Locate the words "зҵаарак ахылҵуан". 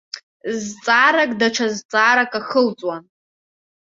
1.75-3.03